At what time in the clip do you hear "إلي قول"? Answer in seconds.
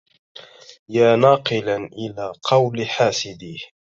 1.77-2.85